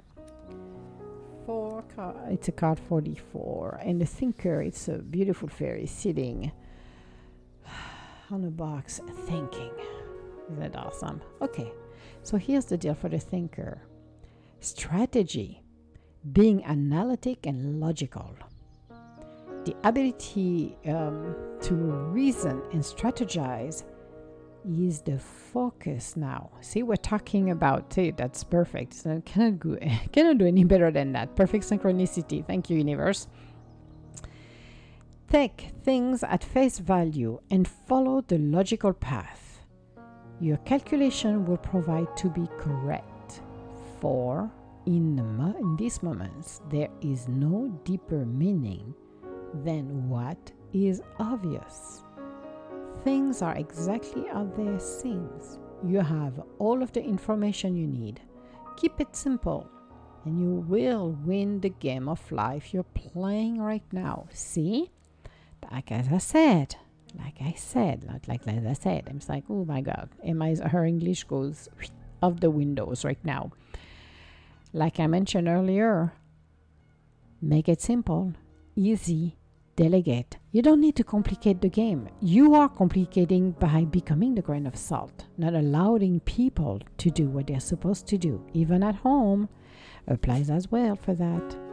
[1.45, 1.83] four.
[2.29, 6.51] it's a card 44, and the Thinker, it's a beautiful fairy sitting
[8.31, 9.71] on a box thinking.
[10.51, 11.21] Isn't that awesome?
[11.41, 11.71] Okay,
[12.23, 13.81] so here's the deal for the thinker
[14.59, 15.61] strategy,
[16.33, 18.35] being analytic and logical.
[19.65, 23.83] The ability um, to reason and strategize
[24.65, 26.49] is the focus now.
[26.61, 28.17] See, we're talking about it.
[28.17, 28.93] That's perfect.
[28.93, 29.77] So cannot go,
[30.11, 31.35] cannot do any better than that.
[31.35, 32.45] Perfect synchronicity.
[32.45, 33.27] Thank you, universe.
[35.29, 39.63] Take things at face value and follow the logical path.
[40.39, 43.41] Your calculation will provide to be correct.
[44.01, 44.49] For
[44.87, 48.95] in, the mo- in these moments, there is no deeper meaning
[49.63, 52.03] than what is obvious.
[53.03, 55.29] Things are exactly as they seem.
[55.87, 58.19] You have all of the information you need.
[58.77, 59.69] Keep it simple,
[60.25, 64.25] and you will win the game of life you're playing right now.
[64.31, 64.89] See?
[65.71, 66.75] Like as I said,
[67.17, 69.07] like I said, not like as I said.
[69.09, 71.69] I'm like, oh my god, Emma is her English goes
[72.21, 73.51] off the windows right now.
[74.73, 76.13] Like I mentioned earlier,
[77.41, 78.33] make it simple,
[78.75, 79.37] easy,
[79.75, 80.37] delegate.
[80.51, 82.09] You don't need to complicate the game.
[82.21, 87.47] You are complicating by becoming the grain of salt, not allowing people to do what
[87.47, 89.49] they're supposed to do, even at home.
[90.07, 91.68] Applies as well for that.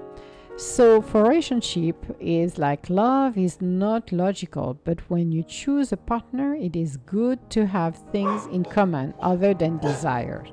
[0.58, 6.54] So, for relationship is like love is not logical, but when you choose a partner,
[6.54, 10.48] it is good to have things in common other than desires.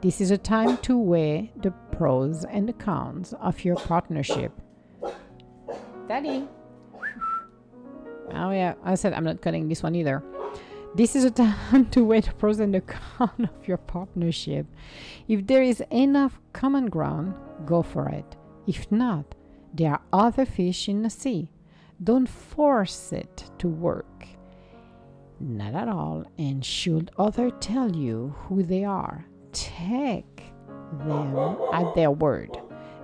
[0.00, 4.52] This is a time to weigh the pros and the cons of your partnership.
[6.06, 6.46] Daddy.
[8.34, 10.22] Oh yeah, I said I'm not cutting this one either.
[10.94, 11.30] This is a
[11.72, 14.66] time to weigh the pros and the cons of your partnership.
[15.26, 17.34] If there is enough common ground,
[17.66, 18.36] go for it.
[18.66, 19.34] If not,
[19.74, 21.50] there are other fish in the sea.
[22.02, 24.26] Don't force it to work.
[25.40, 26.24] Not at all.
[26.38, 30.44] And should others tell you who they are, take
[31.04, 31.36] them
[31.72, 32.56] at their word.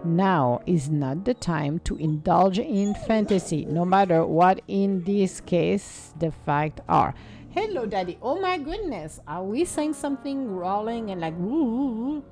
[0.05, 6.13] Now is not the time to indulge in fantasy, no matter what in this case
[6.19, 7.15] the facts are.
[7.51, 8.17] Hello, Daddy.
[8.23, 9.19] Oh my goodness.
[9.27, 12.23] Are we saying something rolling and like, woo?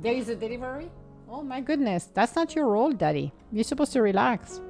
[0.00, 0.90] There is a delivery?
[1.32, 3.32] Oh my goodness, that's not your role, daddy.
[3.52, 4.60] You're supposed to relax.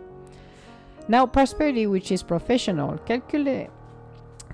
[1.08, 3.70] Now, prosperity, which is professional, calculate,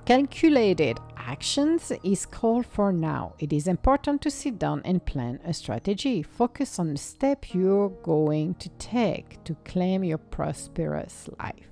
[0.05, 3.33] calculated actions, is called for now.
[3.39, 6.23] It is important to sit down and plan a strategy.
[6.23, 11.67] Focus on the step you're going to take to claim your prosperous life.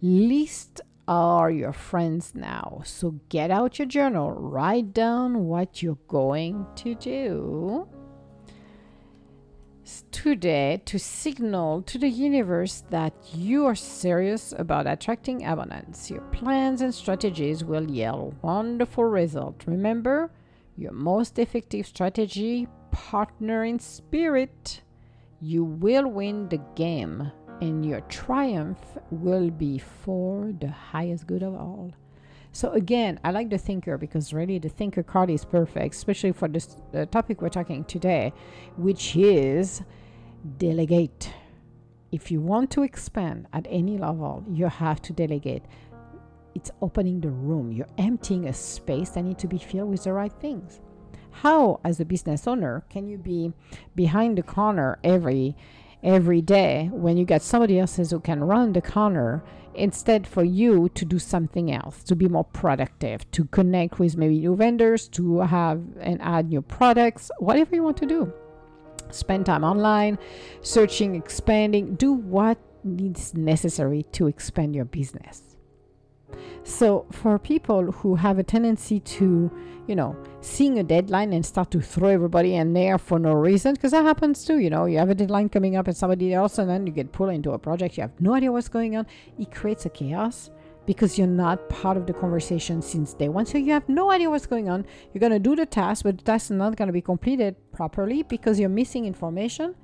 [0.00, 2.80] List are your friends now.
[2.84, 7.88] So get out your journal, write down what you're going to do
[10.10, 16.10] today to signal to the universe that you are serious about attracting abundance.
[16.10, 19.66] Your plans and strategies will yield wonderful results.
[19.66, 20.30] Remember,
[20.76, 24.82] your most effective strategy, partner in spirit.
[25.40, 31.54] You will win the game, and your triumph will be for the highest good of
[31.54, 31.92] all.
[32.56, 36.48] So again, I like the thinker because really the thinker card is perfect, especially for
[36.48, 38.32] this the topic we're talking today,
[38.78, 39.82] which is
[40.56, 41.34] delegate.
[42.12, 45.64] If you want to expand at any level, you have to delegate.
[46.54, 47.72] It's opening the room.
[47.72, 50.80] You're emptying a space that needs to be filled with the right things.
[51.42, 53.52] How, as a business owner, can you be
[53.94, 55.54] behind the corner every
[56.02, 59.42] every day when you got somebody else who can run the corner
[59.76, 64.38] instead for you to do something else to be more productive to connect with maybe
[64.38, 68.32] new vendors to have and add new products whatever you want to do.
[69.10, 70.18] Spend time online
[70.62, 71.94] searching expanding.
[71.94, 75.56] Do what needs necessary to expand your business.
[76.64, 79.50] So for people who have a tendency to
[79.86, 83.74] you know, seeing a deadline and start to throw everybody in there for no reason,
[83.74, 84.58] because that happens too.
[84.58, 87.12] You know, you have a deadline coming up and somebody else, and then you get
[87.12, 87.96] pulled into a project.
[87.96, 89.06] You have no idea what's going on.
[89.38, 90.50] It creates a chaos
[90.86, 93.44] because you're not part of the conversation since day one.
[93.44, 94.86] So you have no idea what's going on.
[95.12, 97.56] You're going to do the task, but the task is not going to be completed
[97.72, 99.74] properly because you're missing information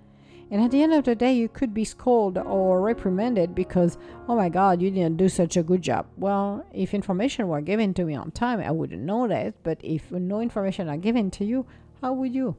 [0.53, 3.97] and at the end of the day, you could be scolded or reprimanded because,
[4.29, 6.05] oh my God, you didn't do such a good job.
[6.19, 9.55] Well, if information were given to me on time, I wouldn't know that.
[9.63, 11.65] But if no information are given to you,
[12.03, 12.55] how would you?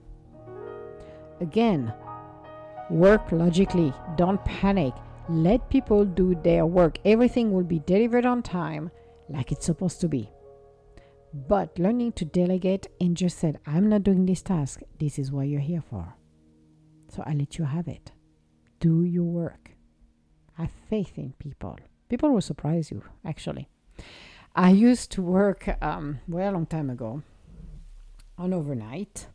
[1.40, 1.94] Again,
[2.90, 3.94] work logically.
[4.16, 4.96] Don't panic.
[5.30, 6.98] Let people do their work.
[7.06, 8.90] Everything will be delivered on time
[9.30, 10.32] like it's supposed to be.
[11.32, 14.82] But learning to delegate and just said, I'm not doing this task.
[15.00, 16.16] This is what you're here for.
[17.14, 18.12] So I let you have it.
[18.80, 19.72] Do your work.
[20.54, 21.78] Have faith in people.
[22.10, 23.70] People will surprise you, actually.
[24.56, 27.22] I used to work, um, well, a long time ago,
[28.38, 29.28] on overnight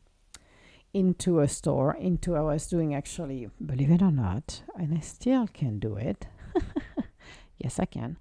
[0.93, 1.95] into a store.
[1.95, 6.27] Into I was doing actually, believe it or not, and I still can do it.
[7.59, 8.17] yes, I can.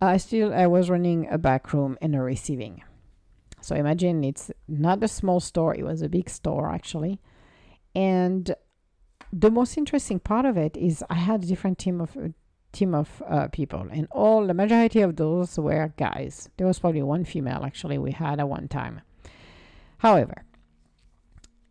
[0.00, 2.82] I still I was running a back room and a receiving.
[3.60, 7.20] So imagine it's not a small store; it was a big store actually,
[7.94, 8.54] and
[9.36, 12.16] the most interesting part of it is I had a different team of
[12.72, 16.48] team of uh, people, and all the majority of those were guys.
[16.56, 19.00] There was probably one female actually we had at one time.
[19.98, 20.44] However,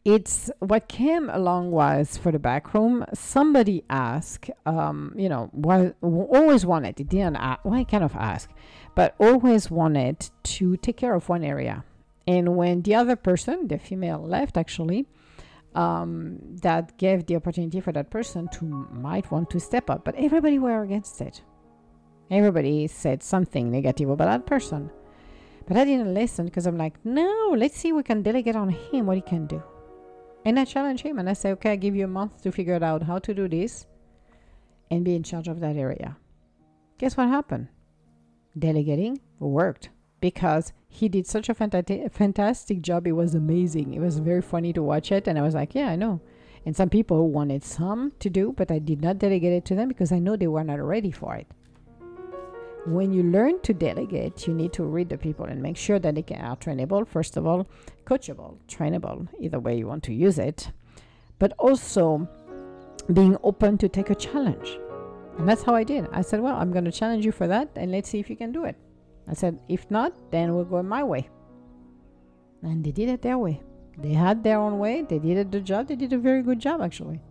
[0.04, 3.06] it's what came along was for the back room.
[3.14, 7.00] Somebody asked, um, you know, was always wanted.
[7.00, 7.38] It didn't.
[7.38, 8.50] Ask, well, I kind of ask,
[8.96, 11.86] but always wanted to take care of one area.
[12.28, 15.08] And when the other person, the female, left, actually,
[15.76, 20.06] um, that gave the opportunity for that person to might want to step up.
[20.06, 21.42] But everybody were against it.
[22.30, 24.90] Everybody said something negative about that person.
[25.68, 29.06] But I didn't listen because I'm like, no, let's see we can delegate on him
[29.06, 29.64] what he can do.
[30.46, 32.76] And I challenge him and I say, okay, I give you a month to figure
[32.76, 33.88] it out how to do this
[34.92, 36.18] and be in charge of that area.
[36.98, 37.70] Guess what happened?
[38.58, 39.90] Delegating worked
[40.24, 43.06] because he did such a fanta- fantastic job.
[43.06, 43.94] It was amazing.
[43.94, 45.28] It was very funny to watch it.
[45.28, 46.22] And I was like, yeah, I know.
[46.66, 49.90] And some people wanted some to do, but I did not delegate it to them
[49.90, 51.48] because I know they were not ready for it.
[52.86, 56.16] When you learn to delegate, you need to read the people and make sure that
[56.16, 57.68] they can, are trainable, first of all,
[58.06, 60.72] coachable, trainable, either way you want to use it,
[61.38, 62.30] but also
[63.12, 64.80] being open to take a challenge.
[65.38, 66.08] And that's how I did.
[66.14, 68.38] I said, well, I'm going to challenge you for that, and let's see if you
[68.38, 68.78] can do it.
[69.28, 71.30] I said, if not, then we'll go my way.
[72.62, 73.62] And they did it their way.
[73.98, 75.04] They had their own way.
[75.04, 75.88] They did the job.
[75.88, 77.22] They did a very good job, actually.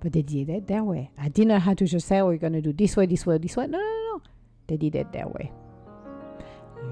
[0.00, 1.10] But they did it their way.
[1.18, 3.24] I did not have to just say, oh, we're going to do this way, this
[3.24, 3.66] way, this way.
[3.66, 4.22] No, no, no.
[4.66, 5.52] They did it their way.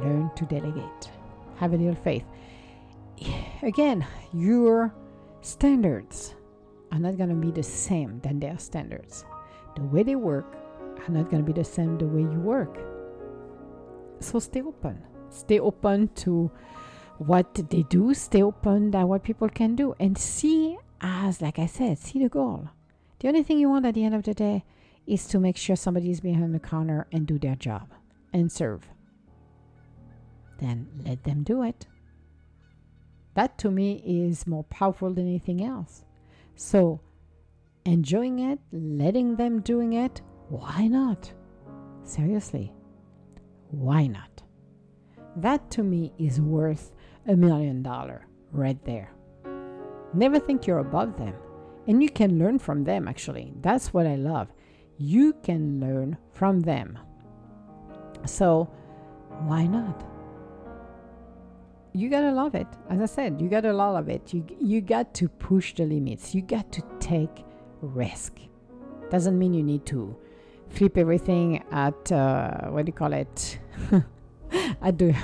[0.01, 1.11] Learn to delegate.
[1.57, 2.25] Have a little faith.
[3.63, 4.95] Again, your
[5.41, 6.35] standards
[6.91, 9.25] are not going to be the same than their standards.
[9.77, 10.57] The way they work
[11.07, 12.92] are not going to be the same the way you work
[14.23, 15.03] so stay open.
[15.31, 16.51] Stay open to
[17.19, 21.67] what they do, stay open to what people can do, and see as, like I
[21.67, 22.69] said, see the goal.
[23.21, 24.65] The only thing you want at the end of the day
[25.07, 27.89] is to make sure somebody is behind the counter and do their job
[28.33, 28.89] and serve.
[30.59, 31.87] Then let them do it.
[33.35, 36.05] That to me is more powerful than anything else.
[36.55, 37.01] So,
[37.85, 41.33] enjoying it, letting them doing it, why not?
[42.05, 42.73] Seriously.
[43.73, 44.43] Why not?
[45.37, 46.93] That to me is worth
[47.27, 49.11] a million dollar right there.
[50.13, 51.35] Never think you're above them.
[51.89, 53.55] And you can learn from them, actually.
[53.61, 54.53] That's what I love.
[54.99, 56.99] You can learn from them.
[58.27, 58.71] So,
[59.47, 60.05] why not?
[61.95, 62.69] You gotta love it.
[62.91, 64.33] As I said, you gotta love it.
[64.35, 66.35] You, you got to push the limits.
[66.35, 67.45] You got to take
[67.81, 68.39] risk.
[69.11, 70.17] Doesn't mean you need to
[70.69, 73.59] flip everything at uh, what do you call it
[74.83, 75.15] at the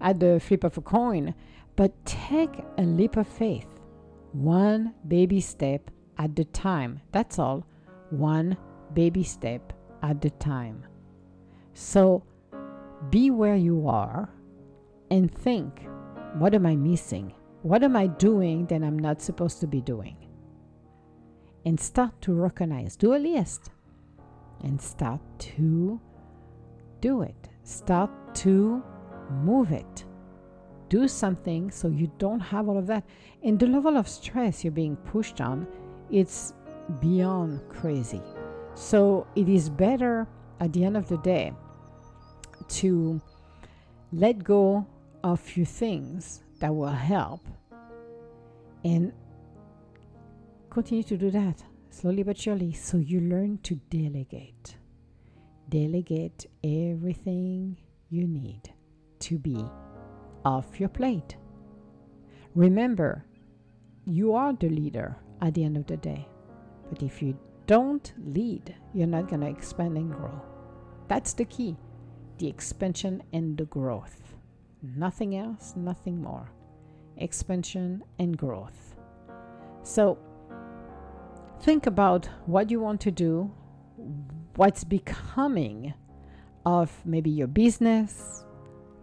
[0.00, 1.34] at the flip of a coin
[1.76, 3.66] but take a leap of faith.
[4.32, 7.00] One baby step at the time.
[7.12, 7.66] That's all.
[8.10, 8.56] One
[8.92, 9.72] baby step
[10.02, 10.84] at the time.
[11.74, 12.24] So
[13.10, 14.30] be where you are
[15.10, 15.88] and think
[16.34, 17.34] what am i missing?
[17.62, 20.16] What am i doing that i'm not supposed to be doing?
[21.64, 22.96] And start to recognize.
[22.96, 23.70] Do a list
[24.62, 26.00] and start to
[27.00, 27.51] do it.
[27.64, 28.82] Start to
[29.30, 30.04] move it.
[30.88, 33.04] Do something so you don't have all of that.
[33.42, 35.66] And the level of stress you're being pushed on,
[36.10, 36.54] it's
[37.00, 38.20] beyond crazy.
[38.74, 40.26] So it is better
[40.60, 41.52] at the end of the day
[42.68, 43.20] to
[44.12, 44.86] let go
[45.24, 47.46] of few things that will help
[48.84, 49.12] and
[50.70, 52.72] continue to do that slowly but surely.
[52.72, 54.76] So you learn to delegate.
[55.72, 57.78] Delegate everything
[58.10, 58.74] you need
[59.20, 59.64] to be
[60.44, 61.36] off your plate.
[62.54, 63.24] Remember,
[64.04, 66.28] you are the leader at the end of the day.
[66.90, 70.42] But if you don't lead, you're not going to expand and grow.
[71.08, 71.78] That's the key
[72.36, 74.34] the expansion and the growth.
[74.82, 76.50] Nothing else, nothing more.
[77.16, 78.96] Expansion and growth.
[79.84, 80.18] So,
[81.62, 83.50] think about what you want to do,
[84.56, 85.94] what's becoming
[86.64, 88.44] of maybe your business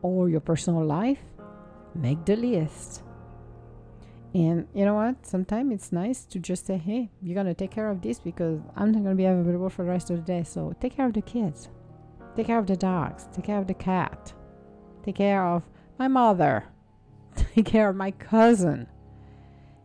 [0.02, 1.20] or your personal life.
[1.96, 3.04] Make the list.
[4.34, 5.26] And you know what?
[5.26, 8.60] Sometimes it's nice to just say, hey, you're going to take care of this because
[8.76, 10.44] I'm not going to be available for the rest of the day.
[10.44, 11.70] So take care of the kids,
[12.36, 14.34] take care of the dogs, take care of the cat,
[15.04, 15.64] take care of
[15.98, 16.66] my mother,
[17.56, 18.88] take care of my cousin,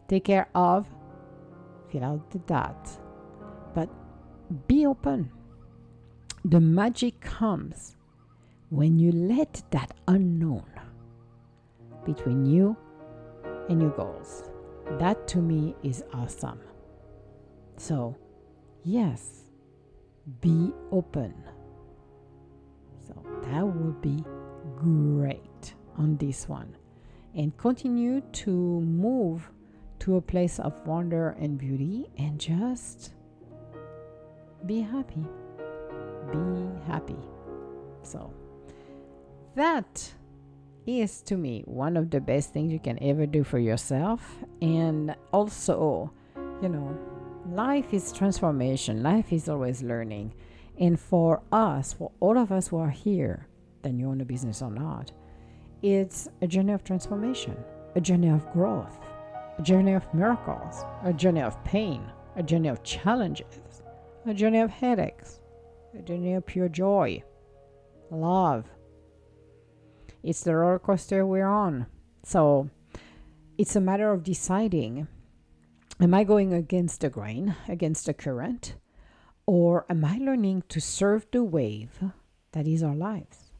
[0.08, 0.86] take care of
[1.94, 2.90] fill out the dot.
[3.74, 3.88] But
[4.66, 5.30] be open.
[6.47, 7.97] The magic comes
[8.68, 10.66] when you let that unknown
[12.05, 12.76] between you
[13.70, 14.51] and your goals.
[14.99, 16.61] That to me is awesome.
[17.78, 18.14] So,
[18.82, 19.45] yes,
[20.42, 21.32] be open.
[23.09, 23.14] So,
[23.45, 24.22] that would be
[24.76, 26.76] great on this one.
[27.34, 29.51] And continue to move
[30.01, 33.14] to a place of wonder and beauty and just
[34.66, 35.24] be happy.
[36.35, 37.16] Be happy.
[38.03, 38.32] So,
[39.55, 40.12] that
[40.87, 44.37] is to me one of the best things you can ever do for yourself.
[44.61, 46.11] And also,
[46.62, 46.99] you know,
[47.49, 50.35] life is transformation, life is always learning.
[50.78, 53.47] And for us, for all of us who are here,
[53.82, 55.12] then you own a business or not,
[55.82, 57.57] it's a journey of transformation,
[57.95, 58.99] a journey of growth
[59.59, 62.03] a journey of miracles, a journey of pain,
[62.37, 63.82] a journey of challenges,
[64.26, 65.41] a journey of headaches,
[66.03, 67.22] journey of pure joy,
[68.11, 68.66] love.
[70.22, 71.86] It's the roller coaster we're on.
[72.24, 72.70] So
[73.59, 75.07] it's a matter of deciding
[76.01, 78.74] am I going against the grain, against the current,
[79.47, 82.03] or am I learning to surf the wave
[82.53, 83.53] that is our lives?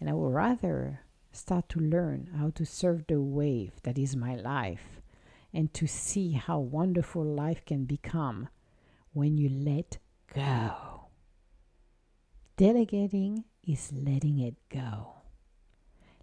[0.00, 4.34] And I would rather start to learn how to surf the wave that is my
[4.34, 5.00] life
[5.54, 8.48] and to see how wonderful life can become
[9.12, 9.98] when you let
[10.34, 10.91] go.
[12.62, 15.14] Delegating is letting it go.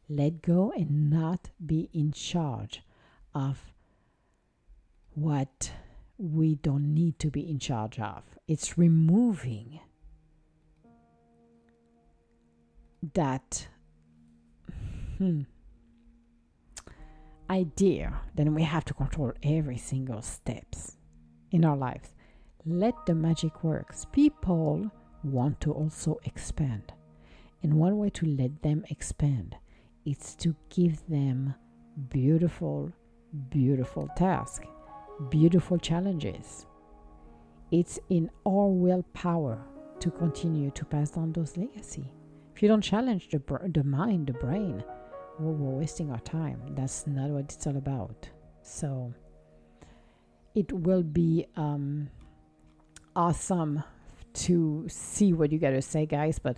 [0.08, 2.82] Let go and not be in charge
[3.36, 3.74] of
[5.16, 5.74] what
[6.18, 8.24] we don't need to be in charge of.
[8.48, 9.82] It's removing
[13.16, 13.68] that
[15.18, 15.42] hmm,
[17.50, 20.96] idea then we have to control every single steps
[21.52, 22.14] in our lives
[22.66, 24.90] let the magic works people
[25.24, 26.93] want to also expand
[27.63, 29.55] and one way to let them expand
[30.05, 31.53] is to give them
[32.09, 32.91] beautiful
[33.49, 34.67] beautiful tasks
[35.30, 36.65] beautiful challenges
[37.72, 39.61] it's in our willpower
[39.99, 42.11] to continue to pass on those legacy
[42.55, 43.41] if you don't challenge the,
[43.74, 44.84] the mind the brain
[45.39, 46.61] well, we're wasting our time.
[46.72, 48.30] That's not what it's all about.
[48.61, 49.13] So
[50.53, 52.09] it will be um,
[53.15, 53.84] awesome
[54.34, 56.39] to see what you got to say, guys.
[56.39, 56.57] But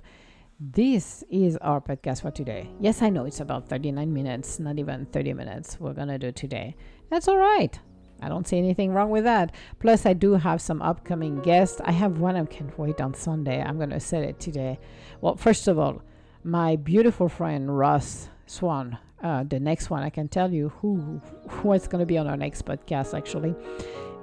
[0.59, 2.69] this is our podcast for today.
[2.80, 6.76] Yes, I know it's about 39 minutes, not even 30 minutes we're to do today.
[7.09, 7.80] That's all right.
[8.22, 9.55] I don't see anything wrong with that.
[9.80, 11.82] Plus, I do have some upcoming guests.
[11.84, 13.61] I have one I can't wait on Sunday.
[13.61, 14.80] I'm to say it today.
[15.19, 16.03] Well, first of all,
[16.43, 18.97] my beautiful friend Russ Swan.
[19.24, 21.22] Uh, the next one, I can tell you who
[21.63, 23.17] what's going to be on our next podcast.
[23.17, 23.55] Actually,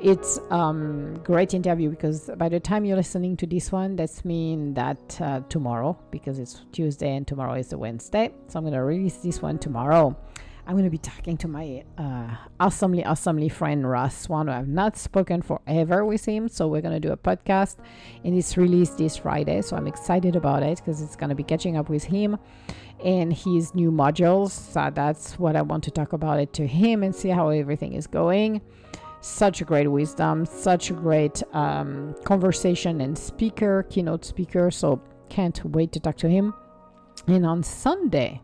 [0.01, 4.75] it's um great interview because by the time you're listening to this one, that's mean
[4.75, 8.33] that uh, tomorrow because it's Tuesday and tomorrow is the Wednesday.
[8.49, 10.17] So I'm going to release this one tomorrow.
[10.67, 12.29] I'm going to be talking to my uh,
[12.61, 14.51] awesomely, awesomely friend Russ Swan.
[14.51, 17.77] I've not spoken forever with him, so we're going to do a podcast,
[18.23, 19.63] and it's released this Friday.
[19.63, 22.37] So I'm excited about it because it's going to be catching up with him
[23.03, 24.51] and his new modules.
[24.51, 27.95] So that's what I want to talk about it to him and see how everything
[27.95, 28.61] is going.
[29.21, 34.71] Such a great wisdom, such a great um, conversation and speaker, keynote speaker.
[34.71, 36.55] So can't wait to talk to him.
[37.27, 38.41] And on Sunday,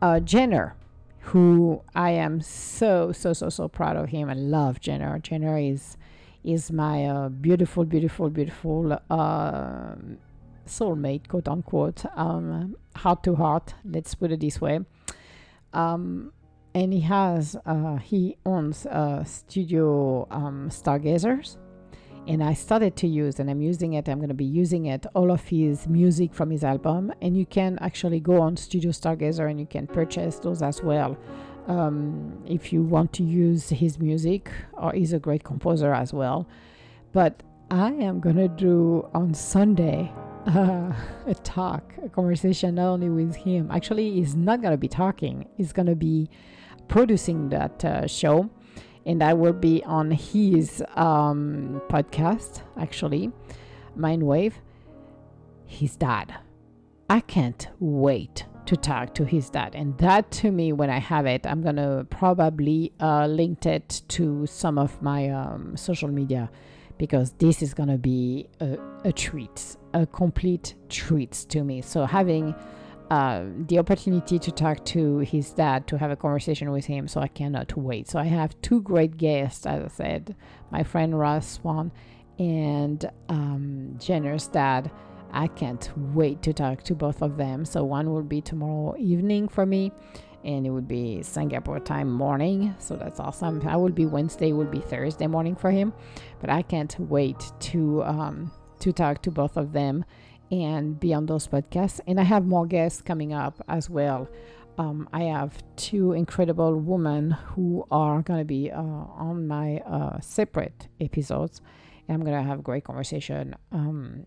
[0.00, 0.76] uh, Jenner
[1.20, 4.30] who I am so so so so proud of him.
[4.30, 5.18] I love Jenner.
[5.18, 5.96] Jenner is
[6.42, 9.94] is my uh, beautiful, beautiful, beautiful uh,
[10.66, 13.74] soulmate, quote unquote, um, heart to heart.
[13.84, 14.80] Let's put it this way.
[15.74, 16.32] Um,
[16.74, 21.56] and he has uh, he owns uh, studio um, stargazers
[22.26, 24.08] and I started to use, and I'm using it.
[24.08, 25.06] I'm going to be using it.
[25.14, 29.50] All of his music from his album, and you can actually go on Studio Stargazer
[29.50, 31.16] and you can purchase those as well.
[31.66, 36.46] Um, if you want to use his music, or he's a great composer as well.
[37.12, 40.12] But I am gonna do on Sunday
[40.46, 40.92] uh,
[41.26, 43.70] a talk, a conversation not only with him.
[43.70, 45.46] Actually, he's not gonna be talking.
[45.56, 46.28] He's gonna be
[46.90, 48.50] producing that uh, show
[49.06, 53.32] and I will be on his um, podcast, actually,
[53.98, 54.54] Mindwave.
[55.66, 56.34] His dad.
[57.08, 59.74] I can't wait to talk to his dad.
[59.74, 64.46] And that to me, when I have it, I'm to probably uh, link it to
[64.46, 66.50] some of my um, social media
[66.98, 71.80] because this is to be a, a treat, a complete treat to me.
[71.80, 72.54] So having
[73.10, 77.08] uh, the opportunity to talk to his dad, to have a conversation with him.
[77.08, 78.08] So I cannot wait.
[78.08, 80.36] So I have two great guests, as I said,
[80.70, 81.90] my friend Russ Swan
[82.38, 84.90] and um, Jenner's dad.
[85.32, 87.64] I can't wait to talk to both of them.
[87.64, 89.92] So one will be tomorrow evening for me,
[90.44, 92.74] and it would be Singapore time morning.
[92.78, 93.60] So that's awesome.
[93.66, 95.92] I will be Wednesday, will be Thursday morning for him,
[96.40, 100.04] but I can't wait to um, to talk to both of them
[100.50, 102.00] and be on those podcasts.
[102.06, 104.28] And I have more guests coming up as well.
[104.78, 110.20] Um, I have two incredible women who are going to be uh, on my uh,
[110.20, 111.60] separate episodes,
[112.08, 113.56] and I'm going to have a great conversation.
[113.72, 114.26] Um,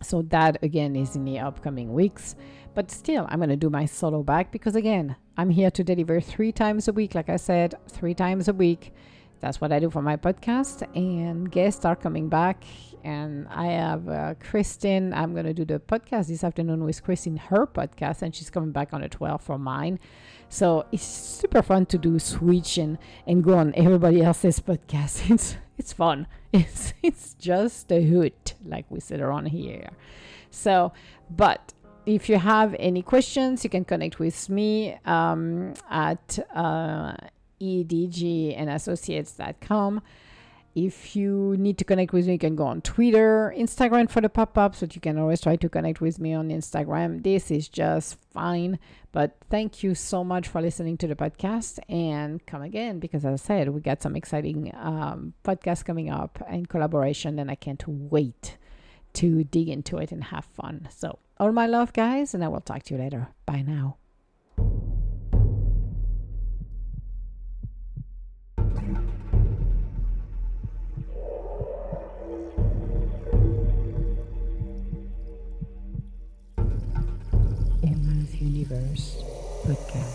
[0.00, 2.36] so that again is in the upcoming weeks,
[2.74, 6.20] but still, I'm going to do my solo back because again, I'm here to deliver
[6.20, 7.16] three times a week.
[7.16, 8.92] Like I said, three times a week.
[9.40, 12.64] That's what I do for my podcast, and guests are coming back
[13.04, 15.14] and I have uh, Kristen.
[15.14, 18.72] I'm going to do the podcast this afternoon with Kristen, her podcast, and she's coming
[18.72, 19.98] back on the 12th for mine.
[20.48, 25.30] So it's super fun to do switch and, and go on everybody else's podcast.
[25.34, 26.26] It's it's fun.
[26.52, 29.90] It's it's just a hoot, like we said around here.
[30.50, 30.92] So,
[31.28, 31.74] but
[32.06, 37.12] if you have any questions, you can connect with me um, at uh,
[37.60, 40.02] edgandassociates.com.
[40.74, 44.28] If you need to connect with me, you can go on Twitter, Instagram for the
[44.28, 47.24] pop ups, but you can always try to connect with me on Instagram.
[47.24, 48.78] This is just fine.
[49.10, 53.42] But thank you so much for listening to the podcast and come again because, as
[53.42, 57.82] I said, we got some exciting um, podcasts coming up in collaboration, and I can't
[57.88, 58.56] wait
[59.14, 60.88] to dig into it and have fun.
[60.94, 63.30] So, all my love, guys, and I will talk to you later.
[63.46, 63.97] Bye now.
[78.58, 79.22] Universe
[79.62, 80.07] Podcast.